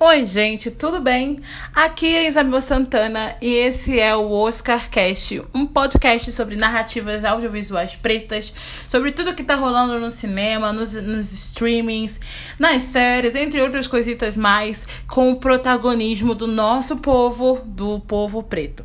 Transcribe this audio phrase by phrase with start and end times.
[0.00, 1.40] Oi, gente, tudo bem?
[1.74, 7.96] Aqui é Isabel Santana e esse é o Oscar Cast, um podcast sobre narrativas audiovisuais
[7.96, 8.54] pretas,
[8.86, 12.20] sobre tudo que tá rolando no cinema, nos, nos streamings,
[12.60, 18.84] nas séries, entre outras coisitas mais, com o protagonismo do nosso povo, do povo preto.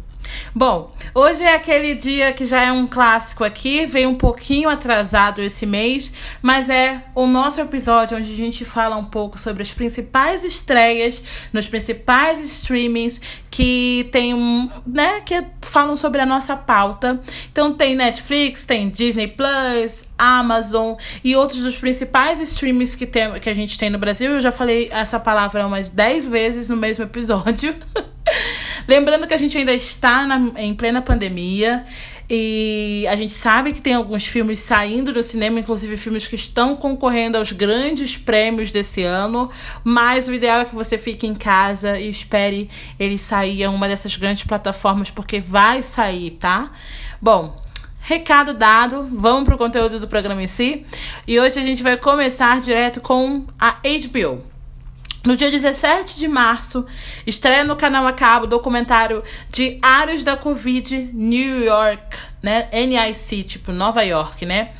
[0.54, 5.42] Bom, hoje é aquele dia que já é um clássico aqui, veio um pouquinho atrasado
[5.42, 9.74] esse mês, mas é o nosso episódio onde a gente fala um pouco sobre as
[9.74, 17.20] principais estreias nos principais streamings que tem um, né, que falam sobre a nossa pauta.
[17.52, 23.50] Então tem Netflix, tem Disney Plus, Amazon e outros dos principais streams que, tem, que
[23.50, 24.32] a gente tem no Brasil.
[24.32, 27.76] Eu já falei essa palavra umas 10 vezes no mesmo episódio.
[28.88, 31.86] Lembrando que a gente ainda está na, em plena pandemia
[32.36, 36.76] e a gente sabe que tem alguns filmes saindo do cinema, inclusive filmes que estão
[36.76, 39.52] concorrendo aos grandes prêmios desse ano.
[39.84, 43.88] Mas o ideal é que você fique em casa e espere ele sair a uma
[43.88, 46.72] dessas grandes plataformas, porque vai sair, tá?
[47.22, 47.62] Bom,
[48.06, 50.86] Recado dado, vamos pro conteúdo do programa em si.
[51.26, 54.53] E hoje a gente vai começar direto com a HBO.
[55.26, 56.86] No dia 17 de março,
[57.26, 62.68] estreia no canal a cabo o documentário Diários da Covid New York, né?
[62.74, 64.72] NIC, tipo Nova York, né?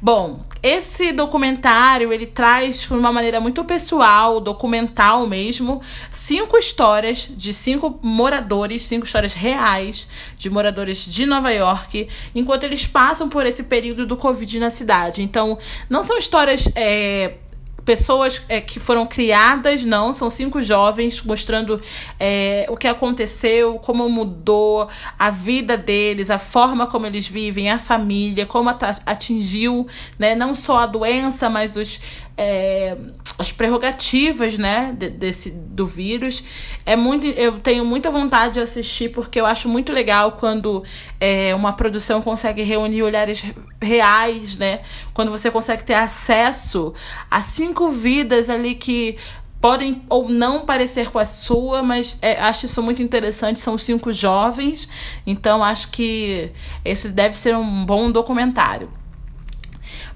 [0.00, 5.80] Bom, esse documentário ele traz de uma maneira muito pessoal, documental mesmo,
[6.10, 12.86] cinco histórias de cinco moradores, cinco histórias reais de moradores de Nova York, enquanto eles
[12.86, 15.22] passam por esse período do Covid na cidade.
[15.22, 17.36] Então, não são histórias é,
[17.86, 21.80] pessoas é, que foram criadas, não, são cinco jovens mostrando
[22.18, 27.78] é, o que aconteceu, como mudou a vida deles, a forma como eles vivem, a
[27.78, 28.68] família, como
[29.06, 29.86] atingiu
[30.18, 32.00] né, não só a doença, mas os,
[32.36, 32.96] é,
[33.38, 36.42] as prerrogativas, né, desse do vírus.
[36.84, 40.82] É muito, eu tenho muita vontade de assistir porque eu acho muito legal quando
[41.20, 43.44] é, uma produção consegue reunir olhares
[43.80, 44.80] reais, né?
[45.12, 46.94] Quando você consegue ter acesso
[47.30, 49.18] a cinco vidas ali que
[49.60, 53.58] podem ou não parecer com a sua, mas é, acho isso muito interessante.
[53.58, 54.88] São cinco jovens,
[55.26, 56.50] então acho que
[56.84, 58.90] esse deve ser um bom documentário.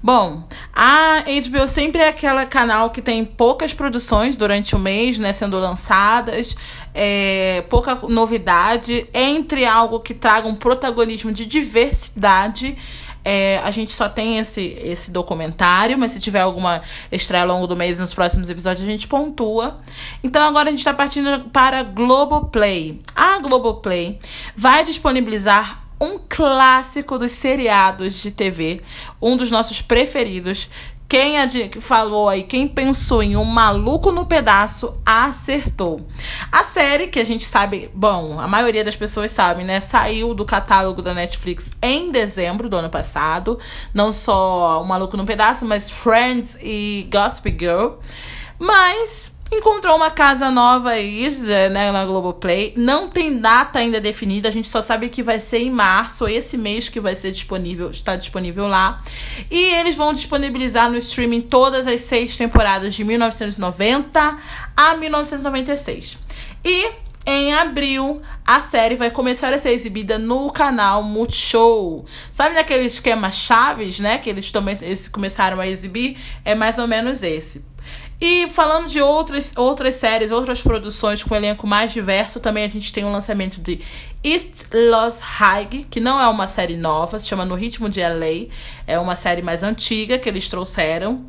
[0.03, 5.31] Bom, a HBO sempre é aquele canal que tem poucas produções durante o mês, né,
[5.31, 6.55] sendo lançadas,
[6.91, 12.75] é, pouca novidade, entre algo que traga um protagonismo de diversidade.
[13.23, 17.67] É, a gente só tem esse, esse documentário, mas se tiver alguma estreia ao longo
[17.67, 19.79] do mês nos próximos episódios, a gente pontua.
[20.23, 22.99] Então agora a gente está partindo para Globoplay.
[23.15, 24.17] A Globoplay
[24.55, 28.81] vai disponibilizar um clássico dos seriados de TV,
[29.21, 30.67] um dos nossos preferidos.
[31.07, 31.35] Quem
[31.81, 36.07] falou aí, quem pensou em um maluco no pedaço, acertou.
[36.49, 39.81] A série, que a gente sabe, bom, a maioria das pessoas sabe, né?
[39.81, 43.59] Saiu do catálogo da Netflix em dezembro do ano passado.
[43.93, 47.95] Não só o Maluco no Pedaço, mas Friends e Gossip Girl.
[48.57, 51.29] Mas Encontrou uma casa nova aí,
[51.71, 52.73] né, na Globoplay.
[52.77, 56.57] Não tem data ainda definida, a gente só sabe que vai ser em março, esse
[56.57, 59.03] mês que vai ser disponível, está disponível lá.
[59.51, 64.37] E eles vão disponibilizar no streaming todas as seis temporadas de 1990
[64.77, 66.17] a 1996.
[66.63, 66.89] E
[67.25, 72.05] em abril, a série vai começar a ser exibida no canal Multishow.
[72.31, 74.17] Sabe naquele esquema Chaves, né?
[74.17, 76.17] Que eles também eles começaram a exibir?
[76.45, 77.69] É mais ou menos esse.
[78.19, 82.93] E falando de outras, outras séries, outras produções com elenco mais diverso, também a gente
[82.93, 83.79] tem o lançamento de
[84.23, 88.47] East Los High, que não é uma série nova, se chama No Ritmo de LA.
[88.85, 91.25] É uma série mais antiga que eles trouxeram.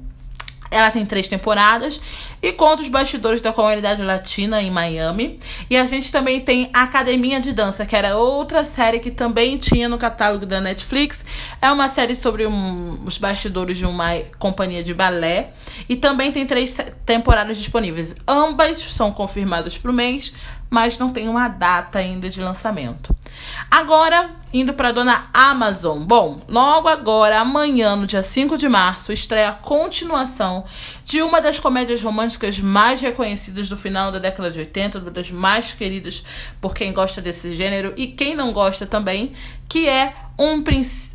[0.72, 2.00] Ela tem três temporadas
[2.42, 5.38] e conta os bastidores da comunidade latina em Miami.
[5.70, 9.88] E a gente também tem Academia de Dança, que era outra série que também tinha
[9.88, 11.24] no catálogo da Netflix.
[11.60, 15.52] É uma série sobre um, os bastidores de uma companhia de balé.
[15.88, 18.16] E também tem três temporadas disponíveis.
[18.26, 20.34] Ambas são confirmadas para o mês,
[20.68, 23.14] mas não tem uma data ainda de lançamento.
[23.70, 26.02] Agora, indo para dona Amazon.
[26.02, 30.64] Bom, logo agora, amanhã, no dia 5 de março, estreia a continuação
[31.04, 35.30] de uma das comédias românticas mais reconhecidas do final da década de 80, uma das
[35.30, 36.24] mais queridas
[36.60, 39.32] por quem gosta desse gênero e quem não gosta também,
[39.68, 40.62] que é um,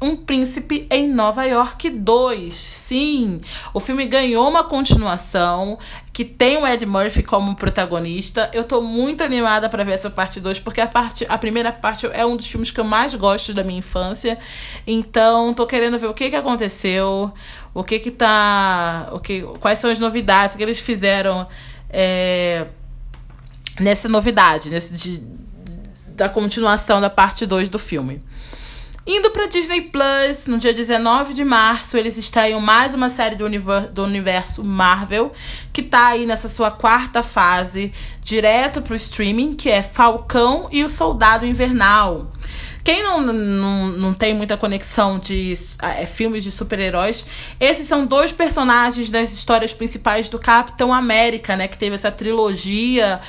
[0.02, 2.54] um Príncipe em Nova York 2.
[2.54, 3.42] Sim,
[3.74, 5.78] o filme ganhou uma continuação
[6.14, 8.50] que tem o Ed Murphy como protagonista.
[8.54, 12.08] Eu tô muito animada para ver essa parte 2, porque a, parte, a primeira parte
[12.08, 14.38] é um dos filmes que eu mais gosto da minha infância.
[14.86, 17.32] Então, tô querendo ver o que, que aconteceu,
[17.74, 19.10] o que que tá.
[19.12, 21.48] O que, quais são as novidades, o que eles fizeram.
[21.90, 22.68] É,
[23.80, 25.24] nessa novidade, nesse de,
[26.10, 28.22] da continuação da parte 2 do filme.
[29.10, 33.46] Indo para Disney Plus, no dia 19 de março, eles estreiam mais uma série do,
[33.46, 35.32] univer do universo Marvel,
[35.72, 40.90] que tá aí nessa sua quarta fase, direto pro streaming, que é Falcão e o
[40.90, 42.34] Soldado Invernal.
[42.88, 47.26] Quem não, não, não tem muita conexão de é, filmes de super-heróis,
[47.60, 51.68] esses são dois personagens das histórias principais do Capitão América, né?
[51.68, 53.20] Que teve essa trilogia,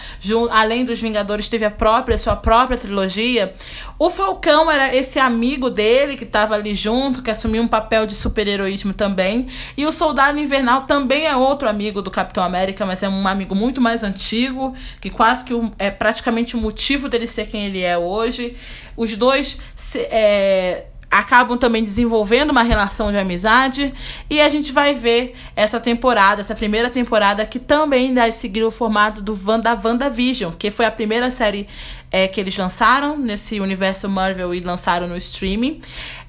[0.53, 3.53] além dos Vingadores, teve a própria, sua própria trilogia.
[3.99, 8.15] O Falcão era esse amigo dele que estava ali junto, que assumiu um papel de
[8.15, 9.49] super-heroísmo também.
[9.77, 13.57] E o Soldado Invernal também é outro amigo do Capitão América, mas é um amigo
[13.57, 17.99] muito mais antigo, que quase que é praticamente o motivo dele ser quem ele é
[17.99, 18.57] hoje.
[18.99, 23.95] Os dois se, é, acabam também desenvolvendo uma relação de amizade.
[24.29, 28.71] E a gente vai ver essa temporada, essa primeira temporada que também vai seguir o
[28.71, 31.67] formato do Wanda, WandaVision, que foi a primeira série
[32.11, 35.81] é, que eles lançaram nesse universo Marvel e lançaram no streaming.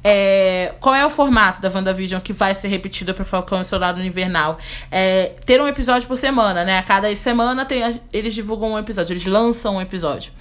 [0.03, 4.01] É, qual é o formato da WandaVision que vai ser repetido para Falcão e Soldado
[4.01, 4.57] Invernal?
[4.89, 6.77] É, ter um episódio por semana, né?
[6.77, 10.31] A cada semana tem, eles divulgam um episódio, eles lançam um episódio.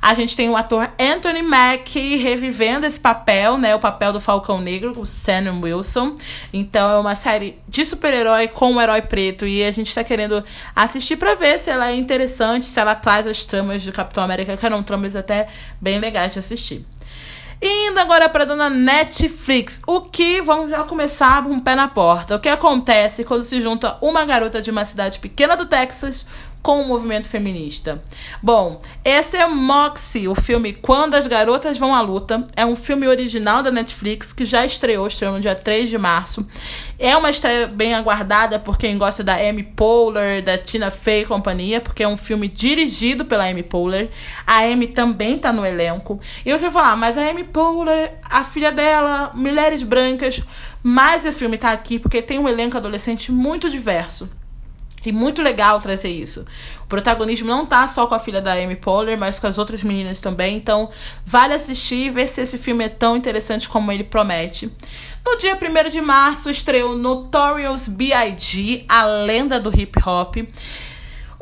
[0.00, 3.74] A gente tem o ator Anthony Mack revivendo esse papel, né?
[3.74, 6.14] O papel do Falcão Negro, o Sam Wilson.
[6.52, 10.42] Então é uma série de super-herói com um herói preto e a gente tá querendo
[10.74, 14.56] assistir para ver se ela é interessante, se ela traz as tramas do Capitão América,
[14.56, 15.48] que eram tramas até
[15.80, 16.84] bem legais de assistir.
[17.64, 22.34] Indo agora para dona Netflix, o que vamos já começar com um pé na porta.
[22.34, 26.26] O que acontece quando se junta uma garota de uma cidade pequena do Texas
[26.62, 28.00] com o movimento feminista.
[28.40, 32.46] Bom, esse é Moxie, o filme Quando as Garotas Vão à Luta.
[32.56, 36.46] É um filme original da Netflix que já estreou, estreou no dia 3 de março.
[36.98, 41.26] É uma estreia bem aguardada por quem gosta da Amy Poehler, da Tina Fey e
[41.26, 44.10] companhia, porque é um filme dirigido pela Amy Poehler.
[44.46, 46.20] A Amy também tá no elenco.
[46.46, 50.42] E você vai falar, mas a Amy Poehler, a filha dela, mulheres brancas,
[50.82, 54.30] mas o filme tá aqui porque tem um elenco adolescente muito diverso.
[55.04, 56.44] E muito legal trazer isso.
[56.84, 59.82] O protagonismo não tá só com a filha da Amy Poehler, mas com as outras
[59.82, 60.56] meninas também.
[60.56, 60.90] Então,
[61.26, 64.70] vale assistir e ver se esse filme é tão interessante como ele promete.
[65.24, 70.36] No dia 1 de março, estreou Notorious B.I.G., a lenda do hip hop.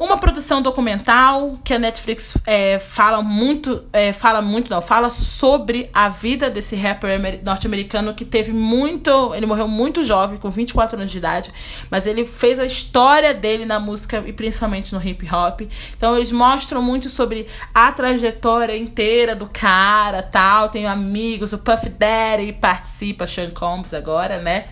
[0.01, 5.91] Uma produção documental que a Netflix é, fala muito, é, fala muito, não, fala sobre
[5.93, 9.35] a vida desse rapper norte-americano que teve muito.
[9.35, 11.53] Ele morreu muito jovem, com 24 anos de idade,
[11.91, 15.69] mas ele fez a história dele na música e principalmente no hip hop.
[15.95, 20.71] Então eles mostram muito sobre a trajetória inteira do cara tal.
[20.71, 24.69] Tem amigos, o Puff Daddy participa, Sean Combs agora, né?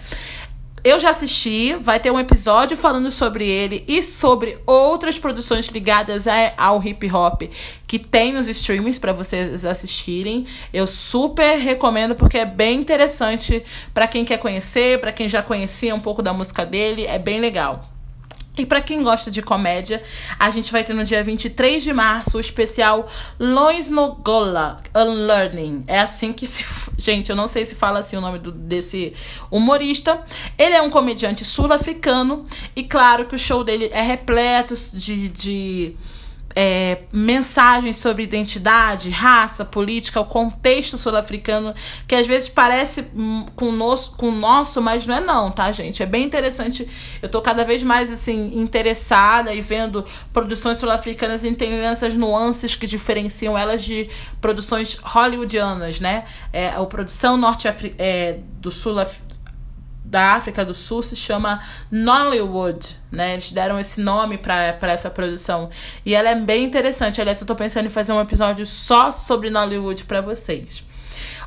[0.88, 6.24] Eu já assisti, vai ter um episódio falando sobre ele e sobre outras produções ligadas
[6.56, 7.42] ao hip hop
[7.86, 10.46] que tem nos streamings para vocês assistirem.
[10.72, 13.62] Eu super recomendo porque é bem interessante
[13.92, 17.38] para quem quer conhecer, para quem já conhecia um pouco da música dele, é bem
[17.38, 17.86] legal.
[18.56, 20.02] E para quem gosta de comédia,
[20.38, 23.06] a gente vai ter no dia 23 de março o especial
[23.38, 25.84] Lois Nogola Unlearning.
[25.86, 26.64] É assim que se.
[26.98, 29.14] Gente, eu não sei se fala assim o nome do, desse
[29.52, 30.20] humorista.
[30.58, 32.44] Ele é um comediante sul-africano.
[32.74, 35.28] E claro que o show dele é repleto de.
[35.28, 35.96] de
[36.54, 41.74] é, mensagens sobre identidade, raça, política, o contexto sul-africano,
[42.06, 43.06] que às vezes parece
[43.54, 46.02] com o, nosso, com nosso, mas não é não, tá, gente?
[46.02, 46.88] É bem interessante.
[47.22, 52.86] Eu tô cada vez mais, assim, interessada e vendo produções sul-africanas entendendo essas nuances que
[52.86, 54.08] diferenciam elas de
[54.40, 56.24] produções hollywoodianas, né?
[56.52, 59.27] É, a produção norte é, do sul-africano
[60.08, 63.34] da África do Sul se chama Nollywood, né?
[63.34, 65.68] Eles deram esse nome para essa produção.
[66.04, 67.20] E ela é bem interessante.
[67.20, 70.87] Aliás, eu tô pensando em fazer um episódio só sobre Nollywood para vocês.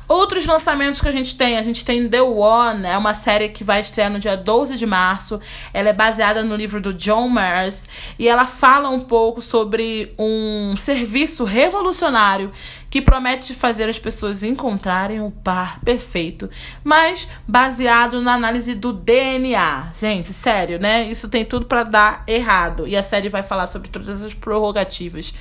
[0.08, 3.64] Outros lançamentos que a gente tem, a gente tem The One, é uma série que
[3.64, 5.40] vai estrear no dia 12 de março.
[5.72, 7.86] Ela é baseada no livro do John Mars
[8.18, 12.52] e ela fala um pouco sobre um serviço revolucionário
[12.90, 16.50] que promete fazer as pessoas encontrarem o par perfeito,
[16.84, 19.92] mas baseado na análise do DNA.
[19.98, 21.04] Gente, sério, né?
[21.04, 22.86] Isso tem tudo para dar errado.
[22.86, 25.32] E a série vai falar sobre todas as prerrogativas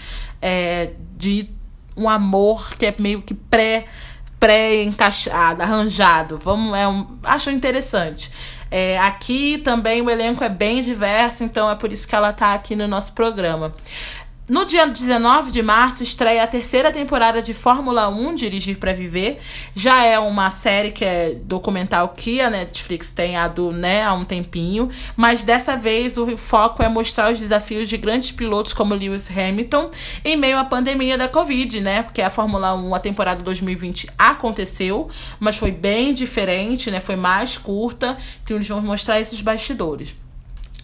[0.41, 1.50] é, de
[1.98, 3.86] um amor que é meio que pré
[4.41, 6.38] pré-encaixado, arranjado.
[6.39, 8.31] Vamos, é um, acho interessante.
[8.71, 12.55] É, aqui também o elenco é bem diverso, então é por isso que ela está
[12.55, 13.75] aqui no nosso programa.
[14.51, 19.39] No dia 19 de março estreia a terceira temporada de Fórmula 1 Dirigir para Viver.
[19.74, 24.12] Já é uma série que é documental que a Netflix tem há, do, né, há
[24.12, 28.93] um tempinho, mas dessa vez o foco é mostrar os desafios de grandes pilotos como
[28.93, 29.89] Lewis Hamilton
[30.25, 32.03] em meio à pandemia da Covid, né?
[32.03, 37.00] Porque a Fórmula 1, a temporada 2020 aconteceu, mas foi bem diferente, né?
[37.00, 40.13] Foi mais curta, então eles vão mostrar esses bastidores.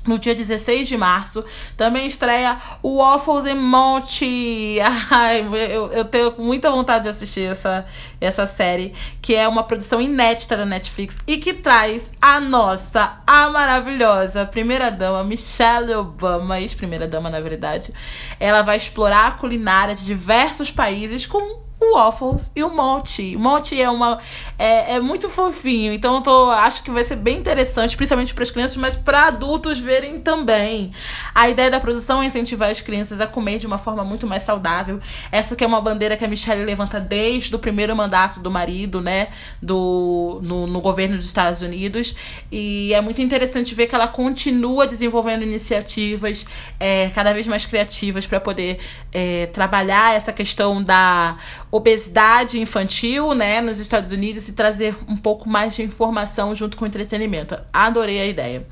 [0.07, 1.43] No dia 16 de março,
[1.75, 4.77] também estreia o Waffles and Monty.
[5.11, 7.85] Ai, eu, eu tenho muita vontade de assistir essa,
[8.21, 13.49] essa série, que é uma produção inédita da Netflix e que traz a nossa, a
[13.49, 17.93] maravilhosa primeira-dama, Michelle Obama, ex-primeira-dama, na verdade.
[18.39, 23.35] Ela vai explorar a culinária de diversos países com o Waffles e o Monty.
[23.35, 24.19] O Monty é uma
[24.57, 28.43] é, é muito fofinho, então eu tô, acho que vai ser bem interessante, principalmente para
[28.43, 30.91] as crianças, mas para adultos verem também.
[31.35, 34.43] A ideia da produção é incentivar as crianças a comer de uma forma muito mais
[34.43, 34.99] saudável.
[35.31, 38.99] Essa que é uma bandeira que a Michelle levanta desde o primeiro mandato do marido,
[38.99, 39.27] né,
[39.61, 42.15] do no, no governo dos Estados Unidos,
[42.51, 46.45] e é muito interessante ver que ela continua desenvolvendo iniciativas
[46.79, 48.79] é, cada vez mais criativas para poder
[49.13, 51.37] é, trabalhar essa questão da
[51.69, 56.85] obesidade infantil, né, nos Estados Unidos e trazer um pouco mais de informação junto com
[56.85, 57.57] entretenimento.
[57.73, 58.65] Adorei a ideia.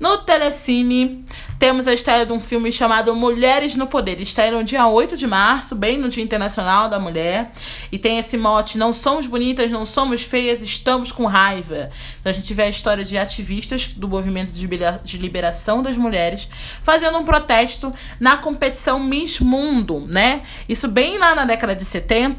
[0.00, 1.24] No Telecine,
[1.58, 4.20] temos a estreia de um filme chamado Mulheres no Poder.
[4.20, 7.52] Estreia no dia 8 de março, bem no Dia Internacional da Mulher.
[7.92, 11.90] E tem esse mote: Não somos bonitas, não somos feias, estamos com raiva.
[12.18, 16.48] Então a gente vê a história de ativistas do movimento de liberação das mulheres
[16.82, 20.42] fazendo um protesto na competição Miss Mundo, né?
[20.68, 22.31] Isso bem lá na década de 70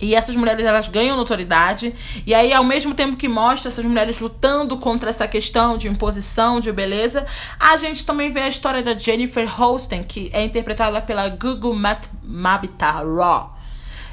[0.00, 1.94] e essas mulheres elas ganham notoriedade.
[2.26, 6.60] E aí, ao mesmo tempo que mostra essas mulheres lutando contra essa questão de imposição,
[6.60, 7.26] de beleza,
[7.58, 11.74] a gente também vê a história da Jennifer Holsten, que é interpretada pela Gugu
[12.22, 13.57] Mabita Raw.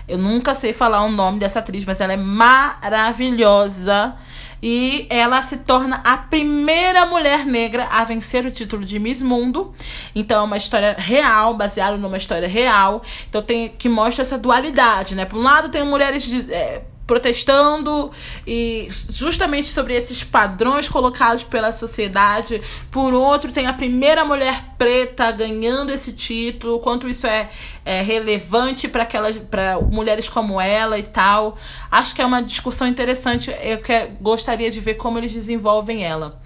[0.07, 4.15] Eu nunca sei falar o nome dessa atriz, mas ela é maravilhosa.
[4.61, 9.73] E ela se torna a primeira mulher negra a vencer o título de Miss Mundo.
[10.15, 13.03] Então é uma história real, baseada numa história real.
[13.29, 15.25] Então tem que mostra essa dualidade, né?
[15.25, 18.11] Por um lado tem mulheres de, é, protestando
[18.45, 22.61] e justamente sobre esses padrões colocados pela sociedade.
[22.91, 27.49] Por outro, tem a primeira mulher preta ganhando esse título, quanto isso é,
[27.83, 31.57] é relevante para aquelas para mulheres como ela e tal.
[31.91, 33.55] Acho que é uma discussão interessante.
[33.61, 36.43] Eu que, gostaria de ver como eles desenvolvem ela.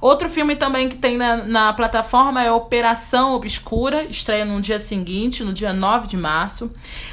[0.00, 5.44] Outro filme também que tem na, na plataforma é Operação Obscura, estreia no dia seguinte,
[5.44, 6.72] no dia 9 de março.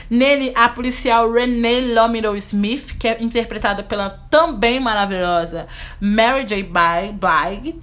[0.10, 5.68] Nele, a policial Renee Lomiro Smith, que é interpretada pela também maravilhosa
[6.00, 6.64] Mary J.
[6.64, 7.76] Blige,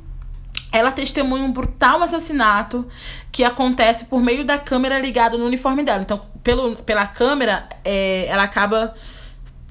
[0.72, 2.86] ela testemunha um brutal assassinato
[3.30, 6.02] que acontece por meio da câmera ligada no uniforme dela.
[6.02, 8.94] Então, pelo, pela câmera, é, ela acaba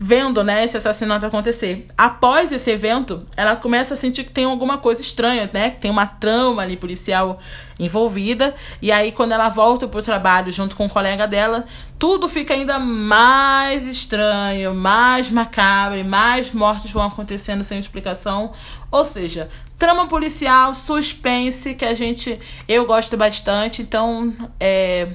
[0.05, 1.87] vendo, né, esse assassinato acontecer.
[1.97, 5.89] Após esse evento, ela começa a sentir que tem alguma coisa estranha, né, que tem
[5.89, 7.39] uma trama ali policial
[7.79, 11.63] envolvida, e aí quando ela volta pro trabalho junto com o colega dela,
[11.97, 18.51] tudo fica ainda mais estranho, mais macabro, e mais mortes vão acontecendo sem explicação.
[18.91, 19.47] Ou seja,
[19.79, 25.13] trama policial, suspense, que a gente eu gosto bastante, então é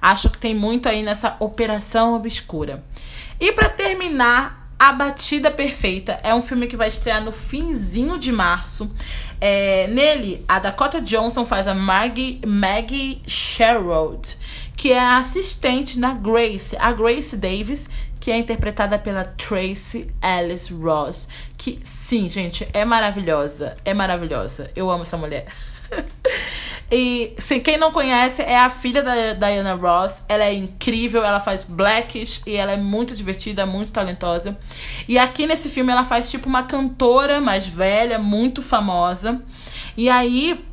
[0.00, 2.82] acho que tem muito aí nessa operação obscura.
[3.40, 8.32] E para terminar, A Batida Perfeita é um filme que vai estrear no finzinho de
[8.32, 8.90] março.
[9.40, 14.36] É, nele, a Dakota Johnson faz a Maggie, Maggie Sherrod,
[14.76, 17.88] que é a assistente da Grace, a Grace Davis,
[18.24, 21.28] que é interpretada pela Tracy Ellis Ross.
[21.58, 23.76] Que, sim, gente, é maravilhosa.
[23.84, 24.70] É maravilhosa.
[24.74, 25.46] Eu amo essa mulher.
[26.96, 27.34] E
[27.64, 30.22] quem não conhece é a filha da Diana Ross.
[30.28, 34.56] Ela é incrível, ela faz Blackish e ela é muito divertida, muito talentosa.
[35.08, 39.42] E aqui nesse filme ela faz tipo uma cantora mais velha, muito famosa.
[39.96, 40.64] E aí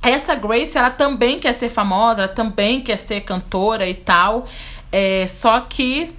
[0.00, 4.46] essa Grace, ela também quer ser famosa, ela também quer ser cantora e tal.
[4.90, 6.10] É, só que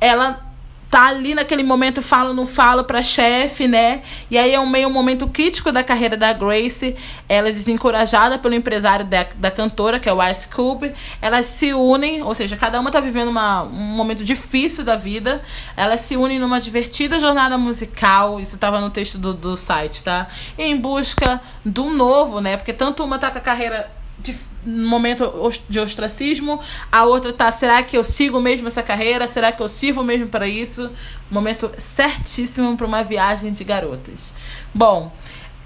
[0.00, 0.47] ela
[0.90, 4.02] tá ali naquele momento falo não falo para chefe, né?
[4.30, 6.96] E aí é um meio momento crítico da carreira da Grace.
[7.28, 10.92] Ela é desencorajada pelo empresário da, da cantora, que é o Ice Cube.
[11.20, 15.42] Elas se unem, ou seja, cada uma tá vivendo uma, um momento difícil da vida.
[15.76, 18.40] Elas se unem numa divertida jornada musical.
[18.40, 20.28] Isso tava no texto do, do site, tá?
[20.56, 22.56] Em busca do novo, né?
[22.56, 25.32] Porque tanto uma tá com a carreira de momento
[25.68, 26.60] de ostracismo,
[26.90, 29.26] a outra tá, será que eu sigo mesmo essa carreira?
[29.28, 30.90] Será que eu sirvo mesmo para isso?
[31.30, 34.34] Momento certíssimo para uma viagem de garotas.
[34.74, 35.12] Bom,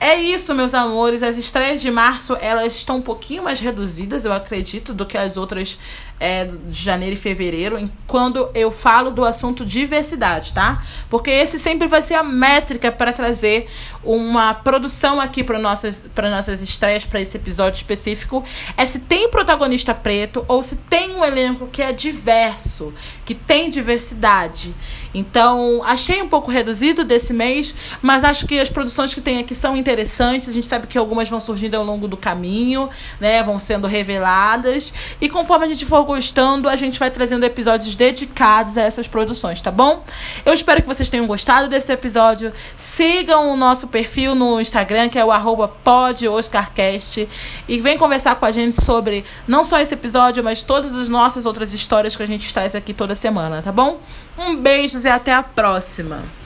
[0.04, 1.22] É isso, meus amores.
[1.22, 5.36] As estreias de março, elas estão um pouquinho mais reduzidas, eu acredito, do que as
[5.36, 5.78] outras
[6.22, 10.80] é, de janeiro e fevereiro, quando eu falo do assunto diversidade, tá?
[11.10, 13.68] Porque esse sempre vai ser a métrica para trazer
[14.04, 18.44] uma produção aqui para nossas, nossas estreias, para esse episódio específico.
[18.76, 23.68] É se tem protagonista preto ou se tem um elenco que é diverso, que tem
[23.68, 24.72] diversidade.
[25.12, 29.54] Então, achei um pouco reduzido desse mês, mas acho que as produções que tem aqui
[29.54, 30.48] são interessantes.
[30.48, 32.88] A gente sabe que algumas vão surgindo ao longo do caminho,
[33.20, 33.42] né?
[33.42, 34.94] Vão sendo reveladas.
[35.20, 39.62] E conforme a gente for gostando, a gente vai trazendo episódios dedicados a essas produções,
[39.62, 40.04] tá bom?
[40.44, 42.52] Eu espero que vocês tenham gostado desse episódio.
[42.76, 47.26] Sigam o nosso perfil no Instagram, que é o arroba podoscarcast.
[47.66, 51.46] E vem conversar com a gente sobre não só esse episódio, mas todas as nossas
[51.46, 53.98] outras histórias que a gente traz aqui toda semana, tá bom?
[54.36, 56.41] Um beijo e até a próxima!